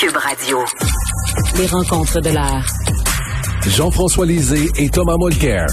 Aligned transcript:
Cube 0.00 0.16
Radio. 0.16 0.64
Les 1.58 1.66
rencontres 1.66 2.22
de 2.22 2.30
l'art. 2.30 2.64
Jean-François 3.66 4.24
Lisée 4.24 4.70
et 4.78 4.88
Thomas 4.88 5.16
Mulcair. 5.18 5.66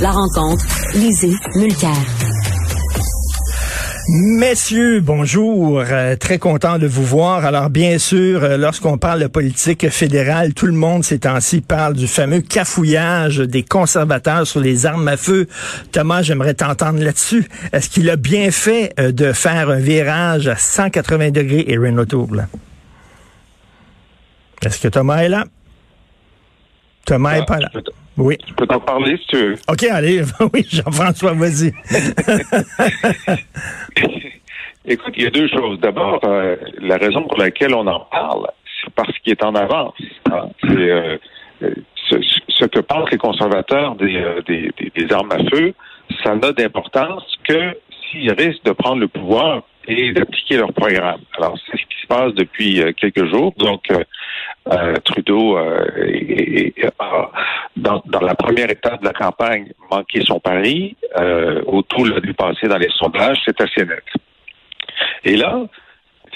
La 0.00 0.10
rencontre, 0.10 0.64
Lisée, 0.94 1.32
Mulcair. 1.54 1.94
Messieurs, 4.08 4.98
bonjour. 4.98 5.84
Euh, 5.86 6.16
très 6.16 6.38
content 6.38 6.78
de 6.78 6.88
vous 6.88 7.04
voir. 7.04 7.44
Alors, 7.44 7.70
bien 7.70 7.98
sûr, 7.98 8.42
euh, 8.42 8.56
lorsqu'on 8.56 8.98
parle 8.98 9.20
de 9.20 9.28
politique 9.28 9.88
fédérale, 9.90 10.52
tout 10.52 10.66
le 10.66 10.72
monde 10.72 11.04
ces 11.04 11.20
temps-ci 11.20 11.60
parle 11.60 11.94
du 11.94 12.08
fameux 12.08 12.40
cafouillage 12.40 13.38
des 13.38 13.62
conservateurs 13.62 14.44
sur 14.44 14.58
les 14.58 14.86
armes 14.86 15.06
à 15.06 15.16
feu. 15.16 15.46
Thomas, 15.92 16.22
j'aimerais 16.22 16.54
t'entendre 16.54 16.98
là-dessus. 16.98 17.46
Est-ce 17.72 17.90
qu'il 17.90 18.10
a 18.10 18.16
bien 18.16 18.50
fait 18.50 18.92
euh, 18.98 19.12
de 19.12 19.32
faire 19.32 19.70
un 19.70 19.78
virage 19.78 20.48
à 20.48 20.56
180 20.56 21.30
degrés 21.30 21.64
et 21.68 21.78
Renault 21.78 22.06
Tour, 22.06 22.34
là? 22.34 22.48
Est-ce 24.64 24.80
que 24.80 24.88
Thomas 24.88 25.18
est 25.18 25.28
là? 25.28 25.44
Thomas 27.06 27.38
n'est 27.38 27.44
pas 27.44 27.58
là. 27.58 27.68
Oui. 28.16 28.36
Je 28.46 28.54
peux 28.54 28.66
t'en 28.66 28.80
parler 28.80 29.16
si 29.18 29.26
tu 29.26 29.36
veux. 29.36 29.54
OK, 29.68 29.84
allez. 29.84 30.22
Oui, 30.52 30.66
Jean-François, 30.70 31.34
vas-y. 31.34 31.72
Écoute, 34.86 35.14
il 35.16 35.24
y 35.24 35.26
a 35.26 35.30
deux 35.30 35.48
choses. 35.48 35.80
D'abord, 35.80 36.20
euh, 36.24 36.56
la 36.80 36.96
raison 36.96 37.22
pour 37.22 37.38
laquelle 37.38 37.74
on 37.74 37.86
en 37.86 38.00
parle, 38.00 38.46
c'est 38.80 38.92
parce 38.94 39.16
qu'il 39.18 39.32
est 39.32 39.42
en 39.42 39.54
avance. 39.54 39.94
Hein. 40.30 40.48
C'est 40.60 40.90
euh, 40.90 41.16
ce, 42.10 42.16
ce, 42.48 42.64
que 42.66 42.80
pensent 42.80 43.10
les 43.10 43.18
conservateurs 43.18 43.96
des, 43.96 44.16
euh, 44.16 44.42
des, 44.46 44.70
des, 44.94 45.12
armes 45.12 45.32
à 45.32 45.38
feu, 45.38 45.74
ça 46.22 46.36
n'a 46.36 46.52
d'importance 46.52 47.24
que 47.44 47.76
s'ils 48.10 48.32
risquent 48.32 48.64
de 48.64 48.72
prendre 48.72 49.00
le 49.00 49.08
pouvoir 49.08 49.62
et 49.88 50.12
d'appliquer 50.12 50.58
leur 50.58 50.72
programme. 50.72 51.20
Alors, 51.38 51.58
c'est 51.66 51.78
ce 51.78 51.82
qui 51.82 52.02
se 52.02 52.06
passe 52.06 52.34
depuis 52.34 52.82
quelques 52.96 53.26
jours. 53.30 53.52
Donc, 53.56 53.88
euh, 54.72 54.94
Trudeau 55.04 55.58
est, 55.58 56.74
dans, 57.76 58.02
dans, 58.06 58.20
la 58.20 58.34
première 58.34 58.70
étape 58.70 59.00
de 59.00 59.06
la 59.06 59.12
campagne 59.12 59.72
manqué 59.90 60.22
son 60.24 60.40
pari. 60.40 60.96
Euh, 61.18 61.62
O'Toole 61.66 62.14
l'a 62.14 62.20
dépassé 62.20 62.68
dans 62.68 62.78
les 62.78 62.90
sondages, 62.96 63.38
c'est 63.44 63.60
assez 63.60 63.84
net. 63.84 64.04
Et 65.24 65.36
là, 65.36 65.60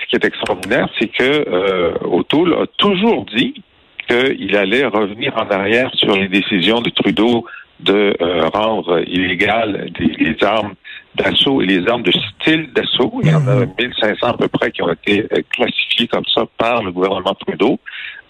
ce 0.01 0.06
qui 0.06 0.17
est 0.17 0.25
extraordinaire, 0.25 0.89
c'est 0.99 1.09
que 1.09 1.49
euh, 1.49 1.95
O'Toole 2.03 2.55
a 2.55 2.67
toujours 2.79 3.25
dit 3.27 3.62
qu'il 4.09 4.56
allait 4.56 4.87
revenir 4.87 5.37
en 5.37 5.49
arrière 5.51 5.91
sur 5.95 6.17
les 6.17 6.29
décisions 6.29 6.81
de 6.81 6.91
Trudeau 6.91 7.45
de 7.81 8.17
euh, 8.21 8.49
rendre 8.49 9.01
illégales 9.06 9.89
les 9.99 10.37
armes 10.43 10.75
d'assaut 11.15 11.62
et 11.62 11.67
les 11.67 11.87
armes 11.89 12.03
de 12.03 12.12
style 12.12 12.73
d'assaut. 12.73 13.21
Il 13.23 13.31
y 13.31 13.34
en 13.34 13.47
a 13.47 13.67
1500 13.67 14.27
à 14.27 14.37
peu 14.37 14.49
près 14.49 14.71
qui 14.71 14.83
ont 14.83 14.93
été 14.93 15.27
euh, 15.33 15.43
classifiées 15.51 16.09
comme 16.09 16.25
ça 16.34 16.45
par 16.56 16.83
le 16.83 16.91
gouvernement 16.91 17.34
Trudeau 17.34 17.79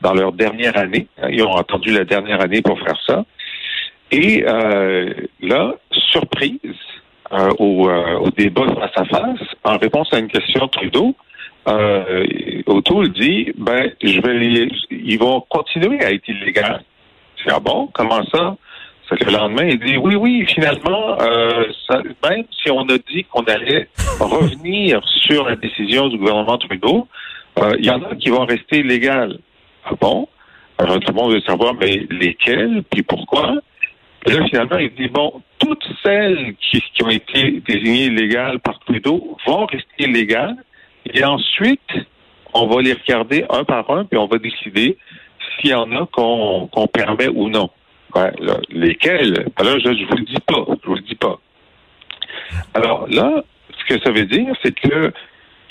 dans 0.00 0.14
leur 0.14 0.32
dernière 0.32 0.76
année. 0.76 1.06
Ils 1.30 1.42
ont 1.42 1.56
attendu 1.56 1.92
la 1.92 2.04
dernière 2.04 2.40
année 2.40 2.62
pour 2.62 2.78
faire 2.80 2.98
ça. 3.06 3.24
Et 4.10 4.44
euh, 4.46 5.12
là, 5.40 5.74
surprise 5.90 6.58
euh, 7.32 7.50
au, 7.58 7.88
euh, 7.88 8.18
au, 8.20 8.30
débat 8.30 8.66
face 8.74 8.96
à 8.96 9.04
face, 9.04 9.40
en 9.64 9.76
réponse 9.76 10.08
à 10.12 10.18
une 10.18 10.28
question 10.28 10.64
de 10.64 10.70
Trudeau, 10.70 11.14
euh, 11.68 12.62
O'Toole 12.66 13.10
dit, 13.10 13.52
ben, 13.56 13.90
je 14.02 14.20
vais 14.20 14.34
les, 14.34 14.68
ils 14.90 15.18
vont 15.18 15.44
continuer 15.48 16.02
à 16.02 16.12
être 16.12 16.26
illégaux. 16.26 16.78
C'est 17.44 17.52
ah 17.52 17.60
bon, 17.60 17.88
comment 17.92 18.24
ça? 18.32 18.56
C'est 19.08 19.18
que 19.18 19.24
le 19.24 19.32
lendemain, 19.32 19.64
il 19.64 19.78
dit 19.78 19.96
oui, 19.96 20.14
oui, 20.16 20.46
finalement, 20.46 21.18
euh, 21.20 21.64
ça, 21.86 22.02
même 22.28 22.44
si 22.62 22.70
on 22.70 22.82
a 22.82 22.98
dit 23.10 23.24
qu'on 23.24 23.44
allait 23.44 23.88
revenir 24.20 25.00
sur 25.26 25.48
la 25.48 25.56
décision 25.56 26.08
du 26.08 26.18
gouvernement 26.18 26.58
Trudeau, 26.58 27.08
euh, 27.58 27.74
il 27.78 27.86
y 27.86 27.90
en 27.90 28.02
a 28.02 28.14
qui 28.16 28.28
vont 28.30 28.44
rester 28.44 28.78
illégales. 28.78 29.38
Ah 29.90 29.94
bon? 30.00 30.28
Alors, 30.78 31.00
tout 31.00 31.12
le 31.12 31.14
monde 31.14 31.32
veut 31.32 31.40
savoir, 31.40 31.74
mais 31.74 32.06
lesquels, 32.10 32.82
puis 32.90 33.02
pourquoi? 33.02 33.54
Et 34.26 34.32
là, 34.32 34.44
finalement, 34.46 34.78
il 34.78 34.94
dit, 34.94 35.08
bon, 35.08 35.42
toutes 35.58 35.84
celles 36.02 36.54
qui, 36.60 36.80
qui 36.94 37.02
ont 37.02 37.10
été 37.10 37.62
désignées 37.66 38.06
illégales 38.06 38.60
par 38.60 38.78
Trudeau 38.80 39.36
vont 39.46 39.66
rester 39.66 40.04
illégales. 40.04 40.56
Et 41.12 41.24
ensuite, 41.24 41.90
on 42.54 42.66
va 42.66 42.82
les 42.82 42.92
regarder 42.92 43.44
un 43.50 43.64
par 43.64 43.90
un, 43.90 44.04
puis 44.04 44.18
on 44.18 44.26
va 44.26 44.38
décider 44.38 44.98
s'il 45.60 45.70
y 45.70 45.74
en 45.74 45.90
a 45.92 46.06
qu'on 46.06 46.86
permet 46.92 47.28
ou 47.28 47.48
non. 47.48 47.70
Ouais, 48.14 48.32
là, 48.40 48.58
lesquels? 48.70 49.46
Alors, 49.56 49.78
je 49.80 49.88
ne 49.88 50.06
vous 50.06 50.16
le 50.16 50.24
dis 50.24 50.40
pas. 50.46 50.64
Je 50.82 50.88
vous 50.88 50.94
le 50.94 51.02
dis 51.02 51.14
pas. 51.14 51.38
Alors 52.74 53.06
là, 53.08 53.42
ce 53.78 53.94
que 53.94 54.02
ça 54.02 54.10
veut 54.10 54.26
dire, 54.26 54.54
c'est 54.62 54.74
que 54.74 55.12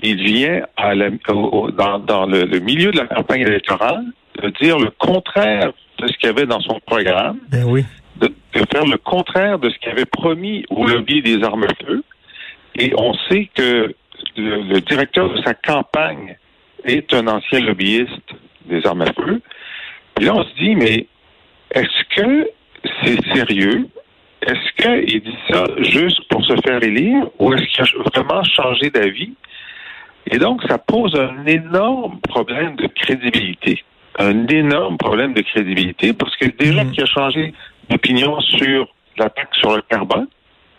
il 0.03 0.23
vient 0.23 0.63
à 0.75 0.95
la, 0.95 1.09
dans, 1.09 1.99
dans 1.99 2.25
le, 2.25 2.43
le, 2.43 2.59
milieu 2.59 2.91
de 2.91 2.97
la 2.97 3.07
campagne 3.07 3.41
électorale 3.41 4.03
de 4.41 4.49
dire 4.61 4.77
le 4.77 4.91
contraire 4.91 5.71
de 5.99 6.07
ce 6.07 6.13
qu'il 6.17 6.27
y 6.27 6.29
avait 6.29 6.45
dans 6.45 6.61
son 6.61 6.79
programme. 6.85 7.39
Ben 7.49 7.63
oui. 7.65 7.83
De, 8.17 8.27
de, 8.27 8.65
faire 8.71 8.85
le 8.85 8.97
contraire 8.97 9.59
de 9.59 9.69
ce 9.69 9.77
qu'il 9.79 9.89
avait 9.89 10.05
promis 10.05 10.65
au 10.69 10.85
lobby 10.85 11.21
des 11.21 11.43
armes 11.43 11.63
à 11.63 11.85
feu. 11.85 12.03
Et 12.75 12.93
on 12.97 13.13
sait 13.29 13.49
que 13.55 13.93
le, 14.35 14.61
le 14.61 14.81
directeur 14.81 15.33
de 15.33 15.41
sa 15.41 15.53
campagne 15.53 16.37
est 16.83 17.13
un 17.13 17.27
ancien 17.27 17.59
lobbyiste 17.59 18.33
des 18.65 18.85
armes 18.85 19.01
à 19.01 19.13
feu. 19.13 19.41
Et 20.19 20.25
là, 20.25 20.35
on 20.35 20.43
se 20.43 20.53
dit, 20.59 20.75
mais 20.75 21.07
est-ce 21.71 22.15
que 22.15 22.49
c'est 23.03 23.35
sérieux? 23.35 23.87
Est-ce 24.41 25.05
qu'il 25.05 25.21
dit 25.21 25.37
ça 25.49 25.63
juste 25.79 26.27
pour 26.29 26.43
se 26.45 26.55
faire 26.65 26.81
élire? 26.83 27.27
Ou 27.39 27.53
est-ce 27.53 27.65
qu'il 27.65 27.83
a 27.83 28.03
vraiment 28.15 28.43
changé 28.43 28.89
d'avis? 28.89 29.33
Et 30.29 30.37
donc, 30.39 30.61
ça 30.67 30.77
pose 30.77 31.15
un 31.15 31.45
énorme 31.45 32.19
problème 32.21 32.75
de 32.75 32.87
crédibilité. 32.87 33.83
Un 34.19 34.47
énorme 34.47 34.97
problème 34.97 35.33
de 35.33 35.41
crédibilité 35.41 36.13
parce 36.13 36.35
que 36.37 36.47
déjà 36.47 36.83
mmh. 36.83 36.91
qui 36.91 37.01
a 37.01 37.05
changé 37.05 37.53
d'opinion 37.89 38.39
sur 38.41 38.87
l'attaque 39.17 39.53
sur 39.55 39.75
le 39.75 39.81
carbone, 39.83 40.27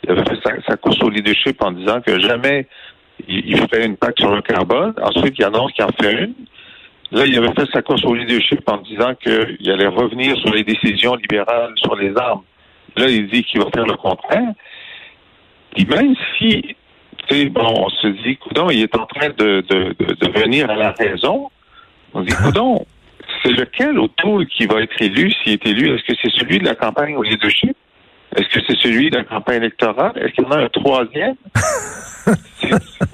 il 0.04 0.10
avait 0.10 0.24
fait 0.24 0.38
sa, 0.44 0.62
sa, 0.66 0.76
course 0.76 1.00
au 1.02 1.08
leadership 1.08 1.62
en 1.62 1.72
disant 1.72 2.00
que 2.00 2.20
jamais 2.20 2.66
il, 3.28 3.48
il 3.48 3.56
ferait 3.58 3.86
une 3.86 3.96
taxe 3.96 4.20
sur 4.20 4.34
le 4.34 4.42
carbone. 4.42 4.94
Ensuite, 5.02 5.34
il 5.38 5.44
annonce 5.44 5.72
qu'il 5.72 5.84
en 5.84 5.92
fait 6.00 6.12
une. 6.12 6.34
Là, 7.10 7.24
il 7.24 7.38
avait 7.38 7.54
fait 7.54 7.70
sa 7.72 7.80
course 7.80 8.04
au 8.04 8.14
leadership 8.14 8.68
en 8.68 8.78
disant 8.78 9.14
qu'il 9.14 9.70
allait 9.70 9.86
revenir 9.86 10.36
sur 10.38 10.52
les 10.52 10.62
décisions 10.62 11.14
libérales 11.14 11.72
sur 11.76 11.96
les 11.96 12.14
armes. 12.16 12.42
Là, 12.96 13.08
il 13.08 13.28
dit 13.28 13.44
qu'il 13.44 13.60
va 13.60 13.70
faire 13.70 13.86
le 13.86 13.96
contraire. 13.96 14.52
Et 15.76 15.84
même 15.84 16.14
si, 16.36 16.76
bon, 17.50 17.86
on 17.86 17.88
se 17.90 18.06
dit, 18.08 18.36
coudon, 18.36 18.70
il 18.70 18.82
est 18.82 18.96
en 18.96 19.06
train 19.06 19.28
de, 19.30 19.64
de, 19.68 19.94
de, 19.98 20.14
de 20.14 20.40
venir 20.40 20.70
à 20.70 20.76
la 20.76 20.92
raison. 20.92 21.50
On 22.14 22.22
dit, 22.22 22.34
coudon, 22.34 22.86
c'est 23.42 23.52
lequel 23.52 23.98
autour 23.98 24.42
qui 24.46 24.66
va 24.66 24.80
être 24.82 25.00
élu? 25.00 25.32
S'il 25.42 25.54
est 25.54 25.66
élu? 25.66 25.94
Est-ce 25.94 26.04
que 26.04 26.18
c'est 26.22 26.32
celui 26.38 26.58
de 26.58 26.64
la 26.64 26.74
campagne 26.74 27.16
au 27.16 27.22
leadership? 27.22 27.76
Est-ce 28.36 28.48
que 28.48 28.60
c'est 28.66 28.78
celui 28.78 29.10
de 29.10 29.16
la 29.16 29.24
campagne 29.24 29.56
électorale? 29.56 30.12
Est-ce 30.16 30.34
qu'il 30.34 30.44
y 30.44 30.46
en 30.46 30.50
a 30.50 30.58
un 30.58 30.68
troisième? 30.68 31.34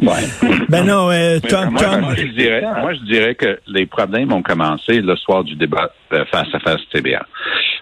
ouais. 0.02 0.58
Ben 0.68 0.84
non, 0.84 1.10
euh, 1.10 1.38
Tom, 1.38 1.70
moi, 1.70 1.82
Tom. 1.82 2.00
Moi, 2.00 2.14
je 2.16 2.26
dirais, 2.26 2.62
moi, 2.62 2.94
je 2.94 3.04
dirais 3.04 3.34
que 3.36 3.60
les 3.68 3.86
problèmes 3.86 4.32
ont 4.32 4.42
commencé 4.42 5.00
le 5.00 5.14
soir 5.16 5.44
du 5.44 5.54
débat 5.54 5.92
face 6.10 6.52
à 6.52 6.58
face 6.58 6.80
TBA. 6.92 7.24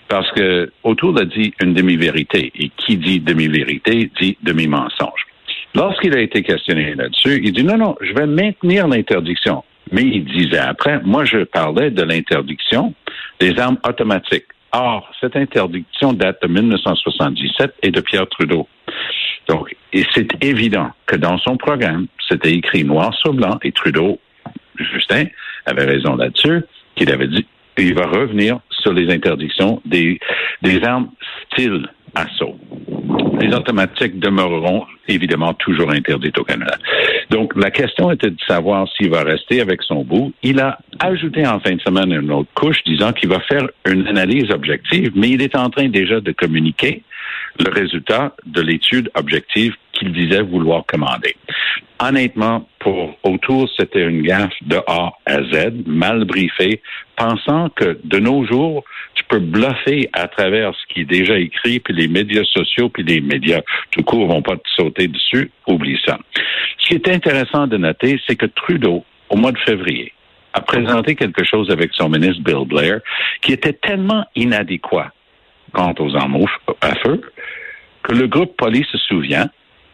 Parce 0.09 0.31
que 0.33 0.71
autour 0.83 1.19
a 1.19 1.25
dit 1.25 1.55
une 1.63 1.73
demi-vérité. 1.73 2.53
Et 2.55 2.71
qui 2.77 2.99
dit 2.99 3.21
demi-vérité 3.21 4.11
dit 4.21 4.37
demi-mensonge. 4.43 5.27
Lorsqu'il 5.75 6.15
a 6.15 6.21
été 6.21 6.43
questionné 6.43 6.95
là-dessus, 6.95 7.41
il 7.43 7.53
dit 7.53 7.65
non, 7.65 7.79
non, 7.79 7.97
je 8.01 8.13
vais 8.13 8.27
maintenir 8.27 8.89
l'interdiction. 8.89 9.65
Mais 9.91 10.03
il 10.03 10.25
disait 10.25 10.59
après, 10.59 11.01
moi, 11.03 11.25
je 11.25 11.45
parlais 11.45 11.91
de 11.91 12.03
l'interdiction 12.03 12.95
des 13.41 13.59
armes 13.59 13.79
automatiques. 13.87 14.47
Or, 14.73 15.11
cette 15.21 15.37
interdiction 15.37 16.13
date 16.15 16.41
de 16.43 16.49
1977 16.49 17.75
et 17.83 17.91
de 17.91 18.01
Pierre 18.01 18.27
Trudeau. 18.29 18.67
Donc, 19.49 19.75
et 19.93 20.05
c'est 20.15 20.29
évident 20.43 20.91
que 21.07 21.17
dans 21.17 21.37
son 21.39 21.57
programme, 21.57 22.07
c'était 22.27 22.53
écrit 22.53 22.85
noir 22.85 23.13
sur 23.15 23.35
blanc, 23.35 23.59
et 23.63 23.73
Trudeau, 23.73 24.19
Justin, 24.79 25.25
avait 25.67 25.85
raison 25.85 26.17
là-dessus, 26.17 26.63
qu'il 26.95 27.11
avait 27.11 27.29
dit 27.29 27.47
il 27.79 27.95
va 27.95 28.07
revenir 28.07 28.61
sur 28.71 28.93
les 28.93 29.13
interdictions 29.13 29.81
des, 29.85 30.19
des 30.63 30.83
armes 30.85 31.11
style 31.51 31.89
assaut. 32.15 32.59
Les 33.43 33.53
automatiques 33.53 34.21
demeureront 34.21 34.87
évidemment 35.09 35.53
toujours 35.55 35.91
interdites 35.91 36.39
au 36.39 36.45
Canada. 36.45 36.77
Donc, 37.31 37.53
la 37.57 37.73
question 37.73 38.13
était 38.13 38.31
de 38.31 38.41
savoir 38.47 38.87
s'il 38.97 39.11
va 39.11 39.25
rester 39.25 39.61
avec 39.61 39.83
son 39.83 40.05
bout. 40.05 40.33
Il 40.45 40.61
a 40.61 40.79
ajouté 41.01 41.45
en 41.45 41.59
fin 41.59 41.75
de 41.75 41.81
semaine 41.81 42.13
une 42.13 42.31
autre 42.31 42.51
couche 42.55 42.83
disant 42.85 43.13
qu'il 43.13 43.29
va 43.29 43.41
faire 43.41 43.67
une 43.85 44.07
analyse 44.07 44.51
objective, 44.53 45.11
mais 45.17 45.31
il 45.31 45.43
est 45.43 45.57
en 45.57 45.71
train 45.71 45.89
déjà 45.89 46.21
de 46.21 46.31
communiquer 46.31 47.03
le 47.59 47.71
résultat 47.71 48.35
de 48.47 48.61
l'étude 48.61 49.11
objective 49.15 49.75
qu'il 49.93 50.13
disait 50.13 50.43
vouloir 50.43 50.85
commander. 50.87 51.37
Honnêtement, 52.01 52.69
pour 52.81 53.17
Autour, 53.23 53.69
c'était 53.79 54.03
une 54.03 54.23
gaffe 54.23 54.53
de 54.63 54.77
A 54.89 55.13
à 55.27 55.43
Z, 55.43 55.87
mal 55.87 56.25
briefée, 56.25 56.83
pensant 57.17 57.69
que 57.71 58.01
de 58.03 58.19
nos 58.19 58.45
jours, 58.45 58.85
tu 59.15 59.23
peux 59.25 59.39
bluffer 59.39 60.09
à 60.13 60.27
travers 60.27 60.75
ce 60.75 60.93
qui 60.93 61.03
est 61.03 61.05
déjà 61.05 61.39
écrit, 61.39 61.79
puis 61.79 61.95
les 61.95 62.09
médias 62.09 62.45
sociaux, 62.45 62.89
puis 62.89 63.05
les 63.05 63.21
médias 63.21 63.61
tout 63.93 64.03
court 64.03 64.27
vont 64.27 64.43
pas 64.43 64.57
te 64.57 64.69
sauter 64.77 65.07
dessus. 65.07 65.51
Oublie 65.69 66.01
ça. 66.05 66.19
Ce 66.79 66.89
qui 66.89 66.95
est 66.95 67.09
intéressant 67.09 67.69
de 67.69 67.77
noter, 67.77 68.21
c'est 68.27 68.37
que 68.37 68.47
Trudeau, 68.47 69.05
au 69.31 69.37
mois 69.37 69.53
de 69.53 69.59
février, 69.59 70.13
a 70.55 70.61
présenté 70.61 71.15
quelque 71.15 71.45
chose 71.45 71.71
avec 71.71 71.93
son 71.95 72.09
ministre 72.09 72.43
Bill 72.43 72.67
Blair 72.67 73.01
qui 73.41 73.53
était 73.53 73.73
tellement 73.73 74.25
inadéquat 74.35 75.13
quant 75.73 75.95
aux 75.99 76.17
armes 76.17 76.39
à 76.81 76.95
feu 76.97 77.21
que 78.03 78.13
le 78.13 78.27
groupe 78.27 78.57
Police 78.57 78.87
se 78.89 78.99
souvient, 78.99 79.49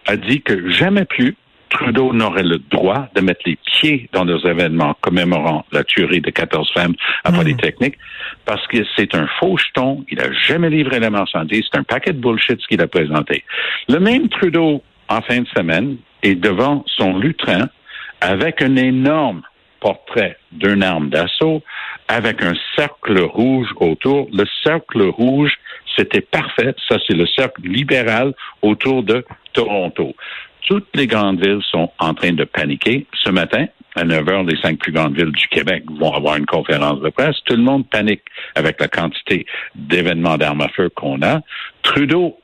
a 0.06 0.16
dit 0.16 0.40
que 0.42 0.70
jamais 0.70 1.04
plus 1.04 1.36
Trudeau 1.70 2.14
n'aurait 2.14 2.44
le 2.44 2.58
droit 2.58 3.08
de 3.14 3.20
mettre 3.20 3.42
les 3.44 3.56
pieds 3.56 4.08
dans 4.12 4.24
les 4.24 4.46
événements 4.48 4.94
commémorant 5.02 5.66
la 5.70 5.84
tuerie 5.84 6.20
de 6.20 6.30
14 6.30 6.70
femmes 6.72 6.94
à 7.24 7.30
hmm. 7.30 7.36
Polytechnique 7.36 7.98
parce 8.46 8.66
que 8.68 8.78
c'est 8.96 9.14
un 9.14 9.26
faux 9.38 9.58
jeton, 9.58 10.04
il 10.10 10.18
n'a 10.18 10.32
jamais 10.32 10.70
livré 10.70 10.98
la 10.98 11.10
marchandise, 11.10 11.64
c'est 11.70 11.78
un 11.78 11.82
paquet 11.82 12.12
de 12.12 12.20
bullshit 12.20 12.60
ce 12.60 12.66
qu'il 12.66 12.80
a 12.80 12.86
présenté. 12.86 13.44
Le 13.88 13.98
même 13.98 14.28
Trudeau, 14.28 14.82
en 15.08 15.20
fin 15.20 15.40
de 15.40 15.48
semaine, 15.48 15.98
est 16.22 16.36
devant 16.36 16.84
son 16.86 17.18
lutrin 17.18 17.68
avec 18.20 18.62
un 18.62 18.76
énorme 18.76 19.42
portrait 19.80 20.36
d'une 20.52 20.82
arme 20.82 21.10
d'assaut 21.10 21.62
avec 22.08 22.42
un 22.42 22.54
cercle 22.76 23.20
rouge 23.20 23.68
autour. 23.76 24.28
Le 24.32 24.44
cercle 24.62 25.02
rouge, 25.02 25.52
c'était 25.96 26.20
parfait. 26.20 26.74
Ça, 26.88 26.96
c'est 27.06 27.16
le 27.16 27.26
cercle 27.26 27.62
libéral 27.62 28.34
autour 28.62 29.02
de 29.02 29.24
Toronto. 29.52 30.14
Toutes 30.66 30.88
les 30.94 31.06
grandes 31.06 31.40
villes 31.44 31.62
sont 31.70 31.90
en 31.98 32.14
train 32.14 32.32
de 32.32 32.44
paniquer. 32.44 33.06
Ce 33.24 33.30
matin, 33.30 33.66
à 33.94 34.04
9 34.04 34.24
h, 34.24 34.50
les 34.50 34.60
cinq 34.60 34.78
plus 34.78 34.92
grandes 34.92 35.16
villes 35.16 35.32
du 35.32 35.48
Québec 35.48 35.82
vont 35.98 36.12
avoir 36.12 36.36
une 36.36 36.46
conférence 36.46 37.00
de 37.00 37.08
presse. 37.08 37.36
Tout 37.44 37.56
le 37.56 37.62
monde 37.62 37.88
panique 37.88 38.22
avec 38.54 38.80
la 38.80 38.88
quantité 38.88 39.46
d'événements 39.74 40.36
d'armes 40.36 40.60
à 40.60 40.68
feu 40.68 40.88
qu'on 40.90 41.20
a. 41.22 41.40
Trudeau 41.82 42.38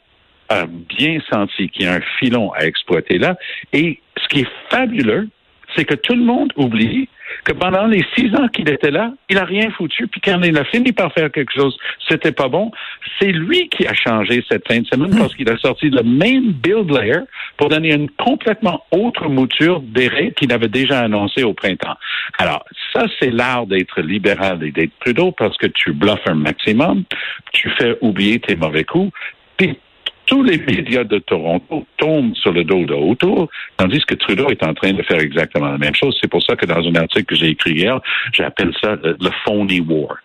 a 0.49 0.67
bien 0.67 1.21
senti 1.31 1.69
qu'il 1.69 1.85
y 1.85 1.89
a 1.89 1.95
un 1.95 2.01
filon 2.19 2.53
à 2.53 2.65
exploiter 2.67 3.19
là. 3.19 3.37
Et 3.73 4.01
ce 4.17 4.29
qui 4.29 4.41
est 4.41 4.49
fabuleux, 4.71 5.29
c'est 5.75 5.85
que 5.85 5.95
tout 5.95 6.15
le 6.15 6.25
monde 6.25 6.53
oublie 6.57 7.09
que 7.45 7.53
pendant 7.53 7.87
les 7.87 8.05
six 8.17 8.35
ans 8.37 8.49
qu'il 8.49 8.69
était 8.69 8.91
là, 8.91 9.13
il 9.29 9.37
n'a 9.37 9.45
rien 9.45 9.71
foutu. 9.71 10.07
Puis 10.07 10.21
quand 10.21 10.41
il 10.43 10.57
a 10.57 10.65
fini 10.65 10.93
par 10.93 11.13
faire 11.13 11.31
quelque 11.31 11.53
chose, 11.53 11.77
c'était 12.09 12.33
pas 12.33 12.49
bon. 12.49 12.71
C'est 13.19 13.33
lui 13.33 13.69
qui 13.69 13.87
a 13.87 13.95
changé 13.95 14.45
cette 14.49 14.67
fin 14.67 14.81
de 14.81 14.87
semaine 14.87 15.17
parce 15.17 15.35
qu'il 15.35 15.49
a 15.51 15.57
sorti 15.59 15.91
le 15.91 16.03
même 16.03 16.53
Bill 16.53 16.85
Blair 16.85 17.23
pour 17.57 17.69
donner 17.69 17.93
une 17.93 18.11
complètement 18.11 18.85
autre 18.91 19.29
mouture 19.29 19.81
des 19.81 20.09
règles 20.09 20.35
qu'il 20.35 20.53
avait 20.53 20.69
déjà 20.69 21.01
annoncé 21.01 21.43
au 21.43 21.55
printemps. 21.55 21.97
Alors, 22.39 22.65
ça, 22.93 23.07
c'est 23.19 23.31
l'art 23.31 23.67
d'être 23.67 24.01
libéral 24.01 24.63
et 24.63 24.71
d'être 24.71 24.93
Trudeau 25.01 25.33
parce 25.33 25.57
que 25.57 25.67
tu 25.67 25.93
bluffes 25.93 26.27
un 26.27 26.35
maximum, 26.35 27.05
tu 27.53 27.71
fais 27.71 27.97
oublier 28.01 28.39
tes 28.39 28.57
mauvais 28.57 28.85
coups, 28.85 29.13
puis 29.57 29.79
tous 30.27 30.43
les 30.43 30.59
médias 30.59 31.05
de 31.05 31.19
Toronto 31.19 31.87
tombent 31.97 32.35
sur 32.35 32.53
le 32.53 32.65
dos 32.65 32.85
de 32.85 32.95
Autour, 32.95 33.49
tandis 33.77 34.01
que 34.07 34.15
Trudeau 34.15 34.49
est 34.49 34.63
en 34.63 34.75
train 34.75 34.93
de 34.93 35.03
faire 35.03 35.21
exactement 35.21 35.71
la 35.71 35.79
même 35.79 35.95
chose. 35.95 36.17
C'est 36.21 36.31
pour 36.31 36.43
ça 36.43 36.57
que 36.57 36.67
dans 36.67 36.87
un 36.87 36.95
article 36.95 37.25
que 37.25 37.35
j'ai 37.35 37.49
écrit 37.49 37.73
hier, 37.73 38.01
j'appelle 38.33 38.73
ça 38.83 38.97
le, 39.03 39.31
phony 39.45 39.81
war. 39.81 40.17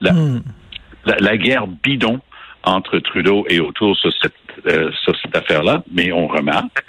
La, 0.00 0.12
hmm. 0.12 0.42
la, 1.06 1.16
la, 1.18 1.36
guerre 1.36 1.66
bidon 1.66 2.20
entre 2.64 2.98
Trudeau 2.98 3.46
et 3.48 3.60
Autour 3.60 3.96
sur 3.96 4.12
cette, 4.20 4.34
euh, 4.66 4.90
sur 5.02 5.16
cette 5.20 5.36
affaire-là, 5.36 5.82
mais 5.92 6.12
on 6.12 6.26
remarque, 6.26 6.84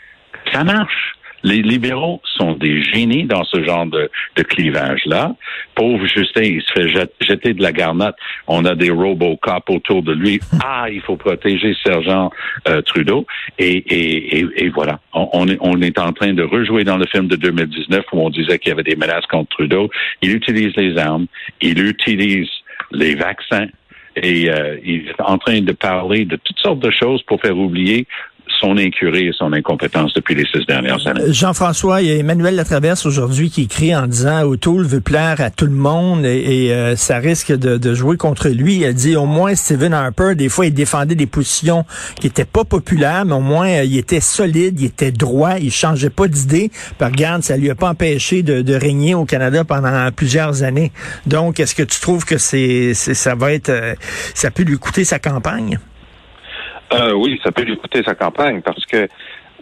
ça 0.52 0.64
marche. 0.64 1.14
Les 1.44 1.62
libéraux 1.62 2.22
sont 2.24 2.54
des 2.54 2.82
génies 2.84 3.26
dans 3.26 3.44
ce 3.44 3.64
genre 3.64 3.86
de, 3.86 4.10
clivage-là. 4.42 5.36
Pauvre 5.76 6.06
Justin, 6.06 6.44
il 6.44 6.62
se 6.62 6.74
fait 6.74 6.88
jeter 7.22 7.54
de 7.54 7.62
la 7.62 7.72
garnotte. 7.72 8.16
On 8.48 8.66
a 8.66 8.76
des 8.76 8.90
Robocop 8.90 9.70
autour 9.70 10.04
de 10.04 10.14
lui. 10.14 10.40
Ah, 10.64 10.90
il 10.90 11.02
faut 11.02 11.16
protéger 11.16 11.76
Sergent 11.84 12.32
euh, 12.68 12.82
Trudeau. 12.82 13.26
Et, 13.60 14.70
voilà, 14.74 15.00
on, 15.14 15.48
est, 15.48 15.58
on 15.60 15.82
est 15.82 16.00
en 16.00 16.12
train 16.14 16.34
de 16.34 16.44
rejouer 16.44 16.84
dans 16.84 16.98
le 16.98 17.06
film 17.06 17.28
de 17.28 17.36
2019 17.36 18.06
où 18.14 18.20
on 18.20 18.30
disait 18.30 18.58
qu'il 18.58 18.70
y 18.70 18.74
avait 18.74 18.84
des 18.84 18.96
menaces 18.96 19.26
contre 19.26 19.50
Trudeau. 19.50 19.90
Il 20.22 20.36
utilise 20.36 20.74
les 20.78 20.98
armes, 20.98 21.28
il 21.62 21.84
utilise 21.84 22.50
les 22.92 23.16
vaccins, 23.16 23.68
et 24.16 24.50
euh, 24.50 24.78
il 24.84 25.08
est 25.08 25.22
en 25.22 25.38
train 25.38 25.62
de 25.62 25.72
parler 25.72 26.26
de 26.26 26.36
toutes 26.36 26.60
sortes 26.60 26.80
de 26.80 26.92
choses 26.92 27.22
pour 27.24 27.40
faire 27.40 27.58
oublier 27.58 28.08
son 28.60 28.78
incurie 28.78 29.28
et 29.28 29.32
son 29.34 29.54
incompétence 29.54 30.14
depuis 30.14 30.36
les 30.36 30.46
six 30.46 30.66
dernières 30.68 31.06
années. 31.08 31.22
Euh, 31.22 31.34
Jean-François, 31.34 32.02
il 32.02 32.08
y 32.08 32.12
a 32.12 32.16
Emmanuel 32.16 32.56
Latraverse 32.56 33.06
aujourd'hui 33.06 33.50
qui 33.50 33.64
écrit 33.64 33.96
en 33.96 34.08
disant 34.08 34.44
O'Toole 34.44 34.86
veut 34.86 35.02
plaire 35.02 35.40
à 35.40 35.50
tout 35.50 35.66
le 35.66 35.72
monde 35.72 36.26
et, 36.26 36.72
euh, 36.72 36.96
ça 36.96 37.18
risque 37.18 37.52
de, 37.52 37.94
jouer 37.94 38.18
contre 38.18 38.50
lui. 38.50 38.86
A 38.86 38.94
dit 38.94 39.16
au 39.16 39.26
moins 39.26 39.56
Stephen 39.56 39.94
Harper, 39.94 40.36
des 40.36 40.50
fois, 40.50 40.66
il 40.66 40.74
défendait 40.74 41.16
des 41.16 41.28
positions 41.28 41.86
qui 42.20 42.28
étaient 42.28 42.46
pas 42.46 42.64
populaires, 42.64 43.26
mais 43.26 43.34
au 43.34 43.42
moins 43.42 43.68
euh, 43.68 43.84
il 43.84 43.98
était 43.98 44.22
solide, 44.22 44.80
il 44.80 44.86
était 44.86 45.12
droit, 45.12 45.58
il 45.60 45.72
changeait 45.72 46.10
pas 46.10 46.28
d'idée. 46.28 46.72
Par 46.98 47.12
regarde, 47.12 47.44
ça 47.44 47.58
lui 47.58 47.70
a 47.70 47.76
pas 47.76 47.90
empêché 47.90 48.44
de, 48.44 48.62
de, 48.62 48.74
régner 48.74 49.14
au 49.16 49.26
Canada 49.26 49.64
pendant 49.64 50.10
plusieurs 50.12 50.64
années. 50.64 50.92
Donc, 51.26 51.60
est-ce 51.60 51.76
que 51.76 51.84
tu 51.84 52.00
trouves 52.00 52.26
que 52.26 52.38
c'est 52.38 52.94
ça 52.94 53.36
va 53.36 53.52
être 53.54 53.72
ça 54.34 54.52
peut 54.52 54.64
lui 54.64 54.78
coûter 54.78 55.04
sa 55.04 55.20
campagne? 55.20 55.80
Euh, 56.94 57.14
oui, 57.14 57.40
ça 57.44 57.52
peut 57.52 57.64
lui 57.64 57.78
coûter 57.78 58.04
sa 58.04 58.16
campagne 58.16 58.62
parce 58.62 58.86
que 58.86 59.08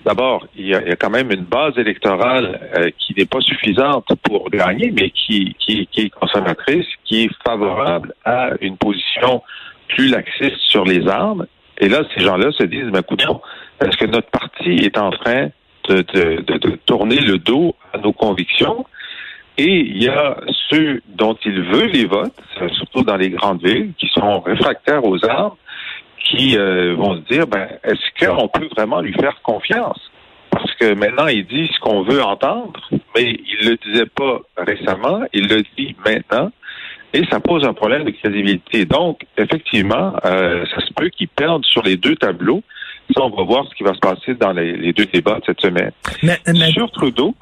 d'abord, 0.06 0.48
il 0.56 0.68
y, 0.68 0.74
a, 0.74 0.96
quand 0.96 1.10
même 1.10 1.32
une 1.32 1.44
base 1.44 1.78
électorale 1.78 2.60
euh, 2.78 2.90
qui 2.98 3.14
n'est 3.18 3.26
pas 3.26 3.42
suffisante 3.42 4.08
pour 4.24 4.50
gagner, 4.50 4.92
mais 4.92 5.10
qui, 5.12 5.56
qui, 5.60 5.88
qui, 5.88 6.02
est 6.02 6.10
conservatrice, 6.10 6.88
qui 7.06 7.26
est 7.26 7.30
favorable 7.46 8.14
à 8.26 8.52
une 8.62 8.78
position 8.78 9.44
plus 9.90 10.08
laxiste 10.08 10.58
sur 10.70 10.86
les 10.86 11.08
armes. 11.08 11.46
Et 11.80 11.90
là, 11.90 12.04
ces 12.16 12.22
gens-là 12.22 12.52
se 12.52 12.64
disent, 12.64 12.90
mais 12.92 13.00
écoutons, 13.00 13.42
est-ce 13.82 13.98
que 13.98 14.06
notre 14.06 14.30
parti 14.30 14.72
est 14.72 14.98
en 14.98 15.12
train 15.12 15.50
de, 15.88 16.02
de, 16.14 16.42
de, 16.42 16.58
de, 16.58 16.80
tourner 16.86 17.20
le 17.20 17.38
dos 17.38 17.76
à 17.94 17.98
nos 17.98 18.12
convictions? 18.12 18.86
Et 19.58 19.80
il 19.80 20.04
y 20.04 20.08
a 20.08 20.38
ceux 20.70 21.02
dont 21.08 21.38
il 21.46 21.62
veut 21.62 21.88
les 21.88 22.06
votes, 22.06 22.34
surtout 22.78 23.04
dans 23.04 23.18
les 23.18 23.30
grandes 23.30 23.62
villes, 23.62 23.92
qui 23.98 24.08
sont 24.08 24.40
réfractaires 24.40 25.04
aux 25.04 25.24
armes, 25.26 25.56
qui 26.20 26.58
euh, 26.58 26.96
vont 26.96 27.16
se 27.16 27.34
dire, 27.34 27.48
ben, 27.48 27.68
est-ce 27.84 28.26
qu'on 28.26 28.48
peut 28.48 28.68
vraiment 28.76 29.02
lui 29.02 29.14
faire 29.14 29.42
confiance? 29.42 30.00
Parce 30.52 30.74
que 30.76 30.94
maintenant, 30.94 31.28
il 31.28 31.46
dit 31.46 31.70
ce 31.74 31.80
qu'on 31.80 32.04
veut 32.04 32.24
entendre, 32.24 32.80
mais 33.16 33.24
il 33.24 33.70
le 33.70 33.78
disait 33.78 34.08
pas 34.08 34.40
récemment, 34.58 35.22
il 35.34 35.48
le 35.48 35.64
dit 35.78 35.96
maintenant, 36.06 36.52
et 37.14 37.24
ça 37.32 37.40
pose 37.40 37.66
un 37.66 37.74
problème 37.74 38.04
de 38.04 38.12
crédibilité. 38.12 38.86
Donc, 38.86 39.22
effectivement, 39.38 40.14
euh, 40.26 40.66
ça 40.74 40.82
se 40.86 40.94
peut 40.94 41.10
qu'il 41.10 41.28
perde 41.28 41.66
sur 41.66 41.82
les 41.84 41.98
deux 41.98 42.16
tableaux. 42.16 42.62
Ça, 43.16 43.24
on 43.24 43.30
va 43.30 43.44
voir 43.44 43.66
ce 43.70 43.76
qui 43.76 43.84
va 43.84 43.94
se 43.94 44.00
passer 44.00 44.36
dans 44.36 44.52
les, 44.52 44.94
deux 44.94 45.06
débats 45.06 45.40
cette 45.46 45.62
semaine. 45.62 45.92
Mais, 46.22 46.38
Sur 46.72 46.92
Trudeau, 46.92 47.34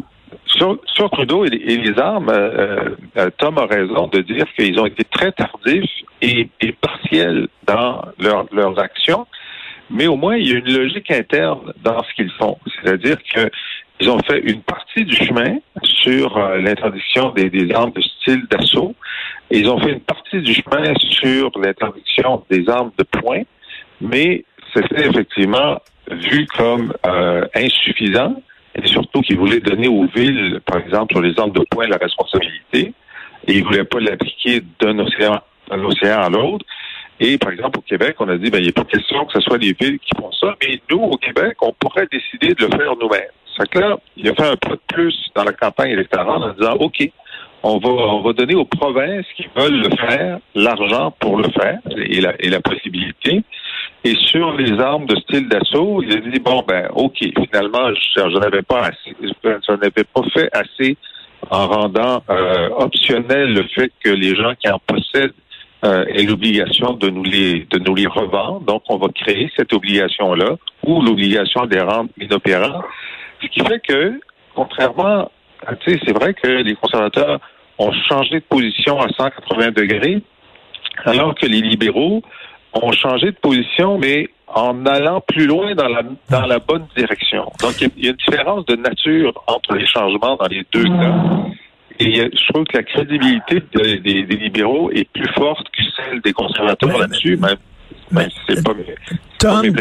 sur, 0.47 1.09
Trudeau 1.11 1.45
et 1.45 1.49
les, 1.49 1.99
armes, 1.99 2.29
euh, 2.29 2.89
euh, 3.17 3.29
Tom 3.37 3.57
a 3.57 3.65
raison 3.65 4.07
de 4.07 4.21
dire 4.21 4.45
qu'ils 4.57 4.79
ont 4.79 4.85
été 4.85 5.03
très 5.03 5.31
tardifs 5.31 5.89
et, 6.21 6.49
partiels 6.81 7.47
dans 7.65 8.01
leurs 8.19 8.79
actions, 8.79 9.27
mais 9.89 10.07
au 10.07 10.15
moins 10.15 10.35
il 10.35 10.47
y 10.47 10.53
a 10.53 10.57
une 10.59 10.73
logique 10.73 11.11
interne 11.11 11.73
dans 11.83 12.03
ce 12.03 12.13
qu'ils 12.15 12.31
font. 12.31 12.57
C'est-à-dire 12.75 13.17
qu'ils 13.23 14.09
ont 14.09 14.19
fait 14.19 14.39
une 14.39 14.61
partie 14.61 15.05
du 15.05 15.15
chemin 15.15 15.57
sur 15.83 16.37
euh, 16.37 16.57
l'interdiction 16.57 17.31
des, 17.31 17.49
des, 17.49 17.71
armes 17.73 17.91
de 17.91 18.01
style 18.01 18.45
d'assaut, 18.49 18.95
et 19.51 19.59
ils 19.59 19.69
ont 19.69 19.79
fait 19.79 19.91
une 19.93 20.01
partie 20.01 20.41
du 20.41 20.53
chemin 20.53 20.93
sur 20.99 21.51
l'interdiction 21.59 22.43
des 22.49 22.67
armes 22.69 22.91
de 22.97 23.03
poing, 23.03 23.43
mais 24.01 24.43
c'était 24.73 25.07
effectivement 25.07 25.79
vu 26.09 26.45
comme 26.55 26.93
insuffisant 27.53 28.41
et 28.81 28.87
surtout 28.87 29.21
qu'il 29.21 29.37
voulait 29.37 29.59
donner 29.59 29.87
aux 29.87 30.05
villes, 30.05 30.59
par 30.65 30.77
exemple, 30.77 31.13
sur 31.13 31.21
les 31.21 31.37
armes 31.39 31.51
de 31.51 31.65
poing, 31.69 31.87
la 31.87 31.97
responsabilité, 31.97 32.93
et 33.47 33.53
il 33.53 33.63
voulait 33.63 33.83
pas 33.83 33.99
l'appliquer 33.99 34.61
d'un 34.79 34.99
océan, 34.99 35.39
océan 35.71 36.21
à 36.21 36.29
l'autre. 36.29 36.65
Et 37.19 37.37
par 37.37 37.51
exemple, 37.51 37.79
au 37.79 37.81
Québec, 37.81 38.15
on 38.19 38.29
a 38.29 38.37
dit, 38.37 38.51
ben, 38.51 38.61
il 38.61 38.69
a 38.69 38.71
pas 38.71 38.83
question 38.83 39.25
que 39.25 39.33
ce 39.33 39.41
soit 39.41 39.57
les 39.57 39.75
villes 39.79 39.97
qui 39.99 40.15
font 40.15 40.31
ça, 40.31 40.55
mais 40.61 40.79
nous, 40.91 40.99
au 40.99 41.17
Québec, 41.17 41.57
on 41.61 41.73
pourrait 41.73 42.07
décider 42.11 42.53
de 42.53 42.65
le 42.65 42.77
faire 42.77 42.95
nous-mêmes. 43.01 43.31
C'est 43.57 43.67
que 43.69 43.79
là, 43.79 43.97
il 44.15 44.29
a 44.29 44.35
fait 44.35 44.51
un 44.51 44.55
pas 44.55 44.75
de 44.75 44.81
plus 44.93 45.15
dans 45.35 45.43
la 45.43 45.53
campagne 45.53 45.91
électorale 45.91 46.43
en 46.43 46.53
disant, 46.53 46.73
OK, 46.79 47.09
on 47.63 47.79
va, 47.79 47.89
on 47.89 48.21
va 48.21 48.33
donner 48.33 48.53
aux 48.53 48.65
provinces 48.65 49.25
qui 49.35 49.47
veulent 49.55 49.81
le 49.81 49.95
faire 49.95 50.37
l'argent 50.53 51.11
pour 51.19 51.37
le 51.37 51.49
faire 51.49 51.79
et 51.95 52.21
la, 52.21 52.33
et 52.39 52.49
la 52.49 52.61
possibilité. 52.61 53.41
Et 54.03 54.15
sur 54.15 54.53
les 54.53 54.79
armes 54.79 55.05
de 55.05 55.15
style 55.17 55.49
d'assaut, 55.49 56.01
il 56.01 56.13
a 56.13 56.17
dit 56.17 56.39
bon 56.39 56.63
ben 56.67 56.87
ok, 56.93 57.17
finalement 57.17 57.89
je, 58.15 58.39
n'avais 58.39 58.61
pas 58.61 58.81
assez, 58.81 59.15
je, 59.21 59.71
n'avais 59.71 60.03
pas 60.03 60.21
fait 60.33 60.49
assez 60.53 60.97
en 61.49 61.67
rendant 61.67 62.23
euh, 62.29 62.69
optionnel 62.77 63.53
le 63.53 63.63
fait 63.63 63.91
que 64.03 64.09
les 64.09 64.35
gens 64.35 64.53
qui 64.55 64.69
en 64.69 64.79
possèdent 64.79 65.33
euh, 65.83 66.05
aient 66.07 66.23
l'obligation 66.23 66.93
de 66.93 67.09
nous 67.09 67.23
les 67.23 67.65
de 67.69 67.79
nous 67.79 67.95
les 67.95 68.07
revendre. 68.07 68.61
Donc 68.61 68.83
on 68.89 68.97
va 68.97 69.07
créer 69.09 69.51
cette 69.57 69.73
obligation 69.73 70.33
là 70.33 70.55
ou 70.85 71.01
l'obligation 71.01 71.65
des 71.65 71.81
rendre 71.81 72.09
inopérantes. 72.19 72.85
Ce 73.41 73.47
qui 73.47 73.59
fait 73.61 73.79
que 73.79 74.19
contrairement, 74.57 75.29
tu 75.81 75.91
sais, 75.91 75.99
c'est 76.05 76.13
vrai 76.13 76.33
que 76.33 76.47
les 76.47 76.75
conservateurs 76.75 77.39
ont 77.77 77.91
changé 78.09 78.35
de 78.35 78.45
position 78.49 78.99
à 78.99 79.07
180 79.09 79.71
degrés, 79.71 80.21
alors 81.05 81.35
que 81.35 81.45
les 81.45 81.61
libéraux 81.61 82.23
ont 82.73 82.91
changé 82.91 83.27
de 83.27 83.37
position, 83.41 83.97
mais 83.97 84.29
en 84.47 84.85
allant 84.85 85.21
plus 85.21 85.45
loin 85.45 85.75
dans 85.75 85.87
la, 85.87 86.03
dans 86.29 86.45
la 86.45 86.59
bonne 86.59 86.87
direction. 86.95 87.51
Donc, 87.61 87.81
il 87.81 88.03
y, 88.03 88.07
a 88.07 88.11
une 88.11 88.17
différence 88.17 88.65
de 88.65 88.75
nature 88.75 89.33
entre 89.47 89.75
les 89.75 89.85
changements 89.85 90.35
dans 90.35 90.47
les 90.47 90.65
deux 90.71 90.83
cas. 90.83 91.15
Et 91.99 92.13
je 92.15 92.53
trouve 92.53 92.65
que 92.65 92.77
la 92.77 92.83
crédibilité 92.83 93.61
des, 93.75 94.23
des 94.23 94.35
libéraux 94.35 94.91
est 94.91 95.09
plus 95.09 95.27
forte 95.33 95.67
que 95.69 95.83
celle 95.95 96.21
des 96.21 96.31
conservateurs 96.31 96.97
là-dessus, 96.97 97.37
même 97.37 97.57
mais 98.11 98.27
c'est 98.47 98.63
pas 98.63 98.73
Tom, 99.39 99.71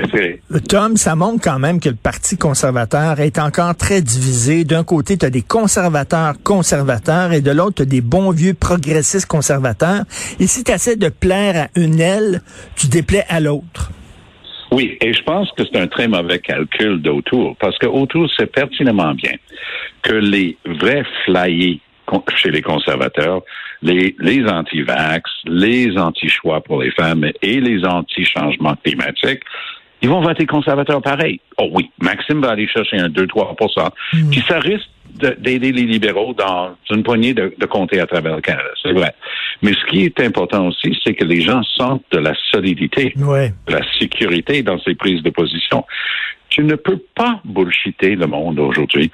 Tom, 0.68 0.97
ça 0.97 1.16
montre 1.16 1.42
quand 1.42 1.59
même 1.59 1.80
que 1.80 1.88
le 1.88 1.95
Parti 1.95 2.37
conservateur 2.37 3.21
est 3.21 3.38
encore 3.38 3.75
très 3.75 4.02
divisé. 4.02 4.64
D'un 4.64 4.85
côté, 4.85 5.16
tu 5.16 5.25
as 5.25 5.30
des 5.30 5.42
conservateurs 5.42 6.35
conservateurs 6.42 7.33
et 7.33 7.40
de 7.40 7.50
l'autre, 7.52 7.76
tu 7.76 7.83
as 7.83 7.87
des 7.87 8.02
bons 8.02 8.33
vieux 8.33 8.52
progressistes 8.52 9.26
conservateurs. 9.26 10.02
Et 10.40 10.47
si 10.47 10.62
tu 10.62 10.73
essaies 10.73 10.97
de 10.97 11.09
plaire 11.09 11.68
à 11.68 11.80
une 11.80 12.00
aile, 12.00 12.42
tu 12.76 12.88
déplais 12.88 13.25
à 13.28 13.40
l'autre. 13.40 13.90
Oui, 14.73 14.99
et 15.00 15.14
je 15.14 15.23
pense 15.23 15.50
que 15.52 15.62
c'est 15.64 15.78
un 15.78 15.87
très 15.87 16.09
mauvais 16.09 16.38
calcul 16.38 17.00
d'Autour, 17.00 17.56
parce 17.59 17.78
que 17.78 17.87
Autour 17.87 18.28
sait 18.35 18.47
pertinemment 18.47 19.14
bien 19.14 19.33
que 20.02 20.12
les 20.12 20.59
vrais 20.66 21.04
flyers 21.25 21.80
chez 22.36 22.50
les 22.50 22.62
conservateurs, 22.62 23.42
les, 23.82 24.14
les 24.18 24.44
anti-vax, 24.46 25.30
les 25.44 25.96
anti-choix 25.98 26.60
pour 26.60 26.82
les 26.82 26.90
femmes 26.92 27.30
et 27.42 27.60
les 27.60 27.84
anti-changements 27.84 28.76
climatiques, 28.84 29.42
ils 30.02 30.08
vont 30.08 30.20
voter 30.20 30.46
conservateur 30.46 31.00
pareil. 31.00 31.40
Oh 31.58 31.68
oui, 31.72 31.90
Maxime 32.00 32.40
va 32.40 32.50
aller 32.50 32.68
chercher 32.68 32.98
un 32.98 33.08
2-3 33.08 33.54
mmh. 34.12 34.30
Puis 34.30 34.44
ça 34.46 34.58
risque 34.58 34.88
d'aider 35.14 35.72
les 35.72 35.84
libéraux 35.84 36.34
dans 36.34 36.76
une 36.90 37.02
poignée 37.02 37.32
de, 37.32 37.54
de 37.56 37.66
comtés 37.66 38.00
à 38.00 38.06
travers 38.06 38.36
le 38.36 38.42
Canada, 38.42 38.68
c'est 38.82 38.92
vrai. 38.92 39.14
Mais 39.62 39.72
ce 39.72 39.84
qui 39.86 40.04
est 40.04 40.20
important 40.20 40.66
aussi, 40.66 40.96
c'est 41.02 41.14
que 41.14 41.25
les 41.25 41.40
gens 41.40 41.62
sentent 41.62 42.04
de 42.10 42.18
la 42.18 42.34
solidité, 42.52 43.14
de 43.16 43.72
la 43.72 43.80
sécurité 43.98 44.62
dans 44.62 44.78
ces 44.80 44.94
prises 44.94 45.22
de 45.22 45.30
position. 45.30 45.84
Tu 46.50 46.62
ne 46.62 46.75
peux 46.75 47.00
pas 47.14 47.40
bullshiter 47.44 48.16
le 48.16 48.26
monde 48.26 48.58
aujourd'hui. 48.58 49.10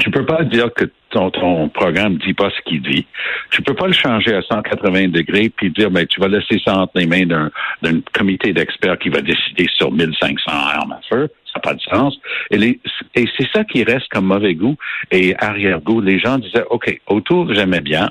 Tu 0.00 0.10
peux 0.10 0.24
pas 0.24 0.42
dire 0.42 0.72
que 0.74 0.86
ton, 1.10 1.30
ton 1.30 1.68
programme 1.68 2.16
dit 2.16 2.34
pas 2.34 2.50
ce 2.50 2.60
qu'il 2.68 2.82
dit. 2.82 3.06
Tu 3.50 3.62
peux 3.62 3.74
pas 3.74 3.86
le 3.86 3.92
changer 3.92 4.34
à 4.34 4.42
180 4.42 5.08
degrés 5.08 5.48
puis 5.48 5.70
dire 5.70 5.90
ben 5.90 6.06
tu 6.06 6.20
vas 6.20 6.28
laisser 6.28 6.60
ça 6.64 6.78
entre 6.78 6.92
les 6.96 7.06
mains 7.06 7.26
d'un, 7.26 7.50
d'un 7.82 8.00
comité 8.12 8.52
d'experts 8.52 8.98
qui 8.98 9.08
va 9.08 9.20
décider 9.20 9.68
sur 9.76 9.92
1500 9.92 10.50
armes 10.50 10.92
à 10.92 11.00
feu. 11.08 11.28
Ça 11.46 11.52
n'a 11.56 11.60
pas 11.60 11.74
de 11.74 11.80
sens. 11.82 12.18
Et, 12.50 12.80
et 13.14 13.24
c'est 13.38 13.48
ça 13.52 13.62
qui 13.64 13.84
reste 13.84 14.08
comme 14.10 14.26
mauvais 14.26 14.54
goût 14.54 14.76
et 15.12 15.36
arrière-goût. 15.38 16.00
Les 16.00 16.18
gens 16.18 16.38
disaient 16.38 16.64
OK, 16.70 17.00
autour 17.06 17.52
j'aimais 17.54 17.80
bien. 17.80 18.10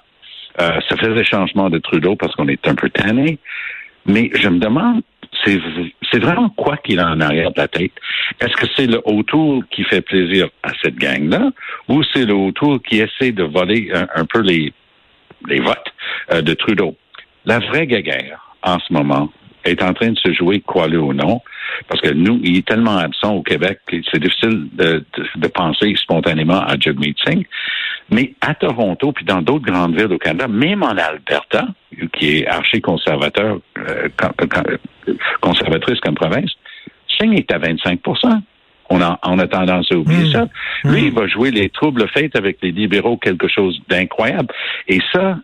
Euh, 0.62 0.80
ça 0.88 0.96
faisait 0.98 1.24
changement 1.25 1.70
de 1.70 1.80
Trudeau 1.80 2.16
parce 2.16 2.34
qu'on 2.36 2.48
est 2.48 2.66
un 2.68 2.75
peu 2.75 2.90
tanné. 2.90 3.40
Mais 4.06 4.30
je 4.36 4.48
me 4.48 4.60
demande 4.60 5.02
c'est 5.46 6.20
vraiment 6.20 6.50
quoi 6.50 6.78
qu'il 6.78 7.00
a 7.00 7.10
en 7.10 7.20
arrière 7.20 7.52
de 7.52 7.60
la 7.60 7.68
tête? 7.68 7.92
Est-ce 8.40 8.56
que 8.56 8.68
c'est 8.75 8.88
le 8.88 9.02
autour 9.06 9.63
qui 9.70 9.84
fait 9.84 10.02
plaisir 10.02 10.48
à 10.63 10.70
cette 10.82 10.96
gang-là 10.96 11.50
ou 11.88 12.04
c'est 12.13 12.25
le 12.25 12.34
autour 12.34 12.82
qui 12.82 13.00
essaie 13.00 13.32
de 13.32 13.44
voler 13.44 13.92
un, 13.94 14.25
peu 14.25 14.42
les, 14.42 14.74
les 15.48 15.60
votes 15.60 15.94
euh, 16.32 16.42
de 16.42 16.54
Trudeau? 16.54 16.96
La 17.46 17.60
vraie 17.60 17.88
guerre 17.88 18.56
en 18.62 18.80
ce 18.80 18.94
moment 18.94 19.32
est 19.66 19.82
en 19.82 19.94
train 19.94 20.12
de 20.12 20.20
se 20.20 20.34
jouer, 20.34 20.62
quoi 20.62 20.88
le 20.88 21.00
ou 21.00 21.13
non, 21.13 21.42
parce 21.88 22.02
que 22.02 22.10
nous, 22.10 22.40
il 22.44 22.58
est 22.58 22.68
tellement 22.68 22.98
absent 22.98 23.34
au 23.34 23.42
Québec 23.42 23.80
que 23.88 23.98
c'est 24.12 24.20
difficile 24.20 24.68
de, 24.74 25.04
de, 25.36 25.48
penser 25.48 25.94
spontanément 25.96 26.60
à 26.62 26.78
Jagmeet 26.80 27.16
Singh. 27.25 27.46
Mais 28.12 28.33
à 28.41 28.53
Toronto, 28.53 29.12
puis 29.12 29.25
dans 29.25 29.41
d'autres 29.41 29.65
grandes 29.65 29.95
villes 29.95 30.13
au 30.13 30.17
Canada, 30.17 30.48
même 30.48 30.83
en 30.83 30.95
Alberta, 30.98 31.67
qui 32.13 32.38
est 32.38 32.48
archi-conservateur, 32.48 33.60
euh, 33.77 34.10
conservatrice 35.41 36.00
comme 36.00 36.15
province, 36.15 36.51
Singh 37.17 37.38
est 37.38 37.51
à 37.51 37.57
25 37.57 38.00
on 38.89 39.01
a, 39.01 39.19
on 39.24 39.39
a 39.39 39.48
tendance 39.48 39.91
à 39.91 39.95
oublier 39.95 40.25
hmm. 40.25 40.31
ça. 40.31 40.48
Lui, 40.83 41.01
hmm. 41.01 41.05
il 41.05 41.13
va 41.13 41.27
jouer 41.27 41.51
les 41.51 41.69
troubles 41.69 42.07
faits 42.10 42.36
avec 42.36 42.57
les 42.62 42.72
libéraux, 42.72 43.17
quelque 43.17 43.48
chose 43.48 43.79
d'incroyable. 43.89 44.53
Et 44.88 45.00
ça, 45.12 45.39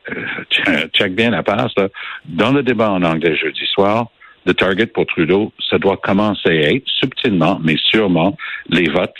euh, 0.67 0.87
check 0.93 1.15
bien 1.15 1.31
la 1.31 1.43
passe, 1.43 1.71
là, 1.77 1.87
dans 2.25 2.51
le 2.51 2.63
débat 2.63 2.91
en 2.91 3.01
anglais 3.03 3.35
jeudi 3.35 3.65
soir, 3.73 4.07
le 4.45 4.53
target 4.53 4.87
pour 4.87 5.05
Trudeau, 5.05 5.51
ça 5.69 5.77
doit 5.77 5.97
commencer 5.97 6.49
à 6.49 6.71
être 6.73 6.87
subtilement, 6.87 7.59
mais 7.63 7.75
sûrement, 7.77 8.37
les 8.69 8.89
votes 8.89 9.13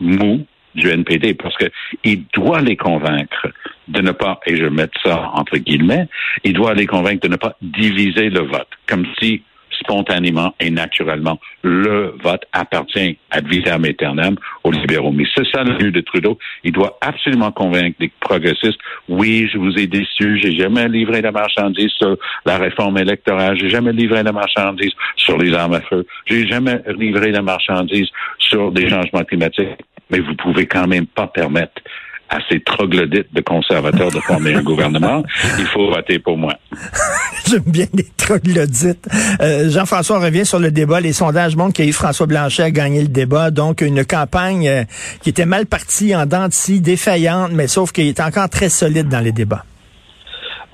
mous 0.00 0.44
du 0.74 0.88
NPD, 0.88 1.34
parce 1.34 1.56
qu'il 1.56 2.24
doit 2.34 2.60
les 2.60 2.76
convaincre 2.76 3.48
de 3.88 4.00
ne 4.00 4.12
pas, 4.12 4.40
et 4.46 4.56
je 4.56 4.66
mets 4.66 4.88
ça 5.02 5.30
entre 5.34 5.56
guillemets, 5.58 6.08
il 6.42 6.54
doit 6.54 6.74
les 6.74 6.86
convaincre 6.86 7.26
de 7.26 7.32
ne 7.32 7.36
pas 7.36 7.56
diviser 7.60 8.30
le 8.30 8.40
vote, 8.40 8.68
comme 8.86 9.06
si 9.20 9.42
spontanément 9.80 10.54
et 10.60 10.70
naturellement, 10.70 11.38
le 11.62 12.14
vote 12.22 12.44
appartient 12.52 13.18
ad 13.30 13.46
vitam 13.46 13.84
aeternam 13.84 14.36
aux 14.62 14.70
libéraux. 14.70 15.12
Mais 15.12 15.24
c'est 15.34 15.46
ça 15.52 15.62
le 15.62 15.74
but 15.74 15.92
de 15.92 16.00
Trudeau. 16.00 16.38
Il 16.62 16.72
doit 16.72 16.98
absolument 17.00 17.52
convaincre 17.52 17.96
les 18.00 18.10
progressistes. 18.20 18.78
Oui, 19.08 19.48
je 19.52 19.58
vous 19.58 19.76
ai 19.78 19.86
déçu. 19.86 20.40
J'ai 20.40 20.52
jamais 20.52 20.88
livré 20.88 21.22
la 21.22 21.32
marchandise 21.32 21.90
sur 21.98 22.16
la 22.46 22.58
réforme 22.58 22.98
électorale. 22.98 23.58
J'ai 23.58 23.70
jamais 23.70 23.92
livré 23.92 24.22
la 24.22 24.32
marchandise 24.32 24.92
sur 25.16 25.38
les 25.38 25.52
armes 25.54 25.74
à 25.74 25.80
feu. 25.80 26.06
J'ai 26.26 26.46
jamais 26.46 26.80
livré 26.96 27.30
la 27.30 27.42
marchandise 27.42 28.08
sur 28.38 28.72
des 28.72 28.88
changements 28.88 29.24
climatiques. 29.24 29.68
Mais 30.14 30.20
vous 30.20 30.36
pouvez 30.36 30.66
quand 30.66 30.86
même 30.86 31.06
pas 31.06 31.26
permettre 31.26 31.82
à 32.28 32.38
ces 32.48 32.60
troglodytes 32.60 33.32
de 33.34 33.40
conservateurs 33.40 34.10
de 34.12 34.20
former 34.20 34.54
un 34.54 34.62
gouvernement, 34.62 35.24
il 35.58 35.66
faut 35.66 35.90
voter 35.90 36.20
pour 36.20 36.36
moi. 36.36 36.52
J'aime 37.48 37.64
bien 37.66 37.86
les 37.92 38.06
troglodytes. 38.16 39.08
Euh, 39.40 39.68
Jean-François 39.70 40.20
revient 40.20 40.46
sur 40.46 40.60
le 40.60 40.70
débat. 40.70 41.00
Les 41.00 41.12
sondages 41.12 41.56
montrent 41.56 41.74
que 41.74 41.92
François 41.92 42.26
Blanchet 42.26 42.62
a 42.62 42.70
gagné 42.70 43.02
le 43.02 43.08
débat. 43.08 43.50
Donc, 43.50 43.80
une 43.80 44.04
campagne 44.04 44.68
euh, 44.68 44.84
qui 45.22 45.30
était 45.30 45.46
mal 45.46 45.66
partie, 45.66 46.14
en 46.14 46.26
dents 46.26 46.48
défaillante, 46.68 47.50
mais 47.52 47.66
sauf 47.66 47.90
qu'il 47.90 48.06
est 48.06 48.20
encore 48.20 48.48
très 48.48 48.68
solide 48.68 49.08
dans 49.08 49.20
les 49.20 49.32
débats. 49.32 49.64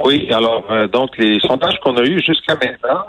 Oui, 0.04 0.28
alors, 0.32 0.64
euh, 0.70 0.86
donc, 0.86 1.16
les 1.18 1.40
sondages 1.40 1.78
qu'on 1.82 1.96
a 1.96 2.04
eus 2.04 2.22
jusqu'à 2.22 2.54
maintenant 2.54 3.04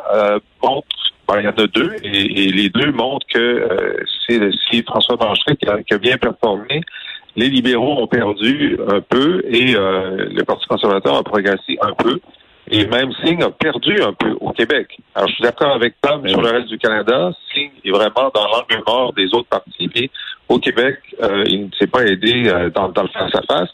montrent 0.63 0.87
ben, 1.33 1.41
il 1.41 1.45
y 1.45 1.47
en 1.47 1.51
a 1.51 1.67
deux, 1.67 1.95
et, 2.03 2.51
les 2.51 2.69
deux 2.69 2.91
montrent 2.91 3.27
que 3.33 3.97
c'est 4.27 4.85
François 4.85 5.15
Blanchet 5.15 5.55
qui 5.55 5.93
a, 5.93 5.97
bien 5.97 6.17
performé 6.17 6.81
les 7.35 7.49
libéraux 7.49 8.01
ont 8.01 8.07
perdu 8.07 8.77
un 8.87 9.01
peu 9.01 9.43
et 9.47 9.75
euh, 9.75 10.27
le 10.29 10.43
Parti 10.43 10.65
conservateur 10.67 11.15
a 11.15 11.23
progressé 11.23 11.77
un 11.81 11.93
peu. 11.93 12.19
Et 12.69 12.85
même 12.85 13.11
Singh 13.23 13.43
a 13.43 13.49
perdu 13.49 14.01
un 14.01 14.13
peu 14.13 14.31
au 14.39 14.51
Québec. 14.51 14.97
Alors, 15.15 15.27
je 15.27 15.33
suis 15.33 15.43
d'accord 15.43 15.75
avec 15.75 15.95
Tom 16.01 16.25
sur 16.27 16.41
le 16.41 16.49
reste 16.49 16.67
du 16.67 16.77
Canada. 16.77 17.31
Singh 17.53 17.71
est 17.83 17.91
vraiment 17.91 18.31
dans 18.33 18.47
l'angle 18.47 18.83
mort 18.85 19.13
des 19.13 19.25
autres 19.33 19.49
partis. 19.49 19.89
Mais 19.95 20.09
au 20.47 20.59
Québec, 20.59 20.99
euh, 21.21 21.43
il 21.47 21.65
ne 21.65 21.71
s'est 21.77 21.87
pas 21.87 22.05
aidé 22.05 22.43
euh, 22.47 22.69
dans, 22.69 22.87
le 22.87 23.09
face-à-face. 23.09 23.69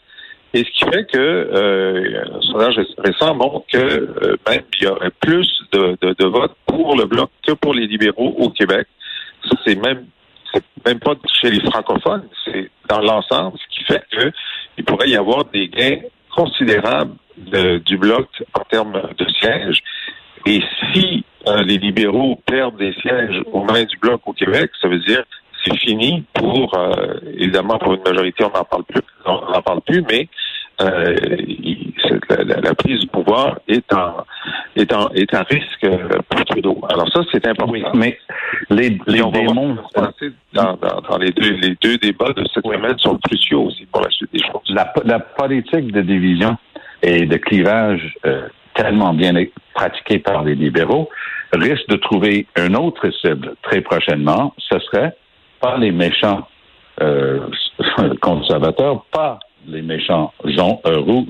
Et 0.58 0.64
ce 0.64 0.72
qui 0.72 0.92
fait 0.92 1.06
que 1.06 1.20
euh, 1.20 2.24
un 2.34 2.42
sondage 2.42 2.80
récent 2.98 3.36
montre 3.36 3.68
que 3.72 4.40
même 4.50 4.64
il 4.80 4.86
y 4.86 4.88
aurait 4.88 5.12
plus 5.20 5.48
de, 5.72 6.26
votes 6.26 6.56
pour 6.66 6.96
le 6.98 7.06
bloc 7.06 7.30
que 7.46 7.52
pour 7.52 7.76
les 7.76 7.86
libéraux 7.86 8.34
au 8.40 8.50
Québec. 8.50 8.88
C'est 9.64 9.76
même 9.76 10.08
même 10.84 11.00
pas 11.00 11.14
chez 11.32 11.52
les 11.52 11.60
francophones, 11.60 12.28
c'est 12.44 12.72
dans 12.90 13.02
l'ensemble, 13.02 13.60
ce 13.60 13.78
qui 13.78 13.84
fait 13.84 14.02
qu'il 14.10 14.86
pourrait 14.86 15.10
y 15.10 15.16
avoir 15.16 15.46
des 15.46 15.68
gains 15.68 16.00
considérables 16.36 17.14
du 17.86 17.98
bloc 17.98 18.28
en 18.56 18.62
termes 18.62 19.00
de 19.16 19.26
sièges. 19.40 19.84
Et 20.48 20.64
si 20.92 21.24
euh, 21.46 21.62
les 21.62 21.78
libéraux 21.78 22.42
perdent 22.48 22.78
des 22.78 22.94
sièges 22.94 23.44
au 23.52 23.64
mains 23.64 23.84
du 23.84 23.98
bloc 23.98 24.22
au 24.26 24.34
Québec, 24.34 24.72
ça 24.82 24.88
veut 24.88 25.00
dire 25.00 25.24
c'est 25.64 25.78
fini 25.78 26.24
pour 26.34 26.76
euh, 26.78 27.20
évidemment 27.34 27.78
pour 27.78 27.94
une 27.94 28.04
majorité, 28.04 28.44
on 28.44 28.58
n'en 28.58 28.64
parle 28.64 28.86
plus, 28.86 29.02
on 29.26 29.52
n'en 29.52 29.62
parle 29.62 29.82
plus, 29.82 30.04
mais 30.10 30.28
euh, 30.82 31.16
la, 32.30 32.76
prise 32.76 33.00
du 33.00 33.08
pouvoir 33.08 33.60
est 33.68 33.92
en 33.94 34.26
est 34.76 34.94
en 34.94 35.10
est 35.10 35.34
un 35.34 35.44
risque 35.44 35.88
pour 36.30 36.46
Trudeau. 36.46 36.80
Alors 36.90 37.12
ça, 37.12 37.22
c'est 37.32 37.48
important. 37.48 37.92
mais 37.96 38.18
les, 38.70 38.98
les 39.08 39.22
on 39.22 39.32
démons 39.32 39.78
dans, 40.54 40.74
dans, 40.76 41.02
dans, 41.02 41.18
les 41.18 41.32
deux 41.32 41.54
les 41.54 41.76
deux 41.82 41.98
débats 41.98 42.34
de 42.34 42.46
cette 42.54 42.64
semaine 42.64 42.98
sont 43.00 43.18
cruciaux 43.18 43.64
aussi 43.66 43.86
pour 43.88 44.02
la 44.02 44.10
suite 44.12 44.32
des 44.34 44.40
choses. 44.40 44.70
La, 44.70 44.94
la 45.06 45.20
politique 45.20 45.92
de 45.92 46.02
division 46.02 46.58
et 47.02 47.26
de 47.26 47.38
clivage 47.38 48.16
euh, 48.26 48.48
tellement 48.76 49.14
bien 49.14 49.34
pratiquée 49.74 50.20
par 50.20 50.44
les 50.44 50.56
libéraux 50.56 51.10
risque 51.54 51.88
de 51.88 51.96
trouver 51.96 52.48
un 52.56 52.74
autre 52.74 53.10
cible 53.22 53.56
très 53.64 53.82
prochainement. 53.82 54.54
Ce 54.58 54.78
serait 54.80 55.16
pas 55.60 55.78
les 55.78 55.92
méchants 55.92 56.48
euh, 57.02 57.48
conservateurs, 58.22 59.06
pas 59.12 59.40
les 59.68 59.82
méchants 59.82 60.34
gens, 60.46 60.82
euh, 60.86 61.00
roux, 61.00 61.28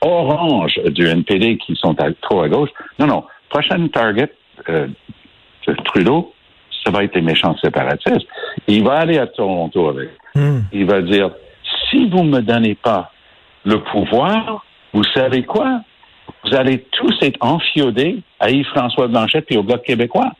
orange 0.00 0.78
du 0.86 1.06
NPD 1.06 1.58
qui 1.58 1.74
sont 1.76 1.96
trop 2.20 2.42
à 2.42 2.48
gauche. 2.48 2.70
Non, 2.98 3.06
non. 3.06 3.24
Prochaine 3.48 3.88
target, 3.90 4.32
euh, 4.68 4.88
Trudeau, 5.84 6.32
ça 6.84 6.90
va 6.90 7.04
être 7.04 7.14
les 7.14 7.22
méchants 7.22 7.56
séparatistes. 7.58 8.26
Il 8.66 8.84
va 8.84 8.98
aller 8.98 9.18
à 9.18 9.26
Toronto 9.26 9.88
avec. 9.88 10.10
Hmm. 10.34 10.60
Il 10.72 10.86
va 10.86 11.02
dire, 11.02 11.30
si 11.90 12.08
vous 12.08 12.24
ne 12.24 12.30
me 12.30 12.40
donnez 12.40 12.74
pas 12.74 13.12
le 13.64 13.82
pouvoir, 13.84 14.64
vous 14.92 15.04
savez 15.14 15.44
quoi? 15.44 15.82
Vous 16.44 16.54
allez 16.54 16.86
tous 16.92 17.14
être 17.22 17.38
enfiodés 17.40 18.22
à 18.38 18.50
Yves-François 18.50 19.08
Blanchet 19.08 19.44
et 19.50 19.56
au 19.56 19.62
Bloc 19.62 19.82
québécois. 19.82 20.32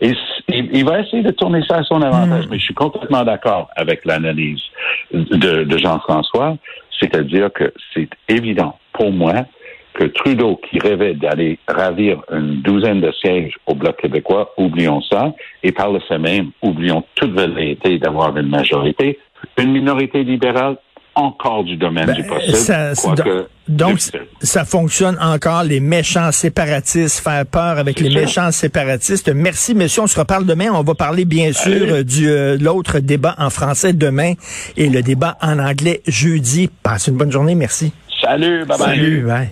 Et 0.00 0.12
il, 0.48 0.84
va 0.84 1.00
essayer 1.00 1.22
de 1.22 1.30
tourner 1.30 1.62
ça 1.66 1.76
à 1.76 1.84
son 1.84 2.02
avantage. 2.02 2.46
Hmm. 2.46 2.50
Mais 2.50 2.58
je 2.58 2.64
suis 2.64 2.74
complètement 2.74 3.24
d'accord 3.24 3.68
avec 3.76 4.04
l'analyse 4.04 4.60
de, 5.12 5.78
Jean-François. 5.78 6.56
C'est-à-dire 7.00 7.52
que 7.52 7.72
c'est 7.92 8.08
évident 8.28 8.78
pour 8.92 9.10
moi 9.12 9.46
que 9.94 10.04
Trudeau, 10.04 10.60
qui 10.68 10.78
rêvait 10.80 11.14
d'aller 11.14 11.58
ravir 11.68 12.20
une 12.32 12.62
douzaine 12.62 13.00
de 13.00 13.12
sièges 13.12 13.54
au 13.66 13.74
Bloc 13.74 13.96
québécois, 14.00 14.52
oublions 14.56 15.00
ça, 15.02 15.32
et 15.62 15.70
par 15.70 15.92
le 15.92 16.00
fait 16.00 16.18
même, 16.18 16.50
oublions 16.62 17.04
toute 17.14 17.32
velléité 17.32 17.98
d'avoir 17.98 18.36
une 18.36 18.48
majorité, 18.48 19.18
une 19.56 19.70
minorité 19.70 20.24
libérale 20.24 20.78
encore 21.14 21.64
du 21.64 21.76
domaine 21.76 22.06
Ben, 22.06 22.14
du 22.14 22.24
possible. 22.24 22.56
ça- 22.56 22.92
quoique 23.00 23.46
Donc, 23.68 23.98
ça 24.42 24.64
fonctionne 24.64 25.16
encore, 25.20 25.62
les 25.64 25.80
méchants 25.80 26.30
séparatistes, 26.32 27.20
faire 27.20 27.46
peur 27.46 27.78
avec 27.78 28.00
les 28.00 28.14
méchants 28.14 28.50
séparatistes. 28.50 29.28
Merci, 29.34 29.74
monsieur. 29.74 30.02
On 30.02 30.06
se 30.06 30.18
reparle 30.18 30.44
demain. 30.44 30.70
On 30.72 30.82
va 30.82 30.94
parler, 30.94 31.24
bien 31.24 31.52
sûr, 31.52 31.86
euh, 31.88 32.02
du 32.02 32.28
euh, 32.28 32.58
l'autre 32.60 32.98
débat 32.98 33.34
en 33.38 33.50
français 33.50 33.92
demain 33.92 34.34
et 34.76 34.88
le 34.88 35.02
débat 35.02 35.38
en 35.40 35.58
anglais 35.58 36.02
jeudi. 36.06 36.68
Passe 36.82 37.06
une 37.06 37.16
bonne 37.16 37.32
journée. 37.32 37.54
Merci. 37.54 37.92
Salut, 38.20 38.64
bye 38.66 38.78
bye. 38.78 38.86
Salut. 38.88 39.22
Bye. 39.22 39.48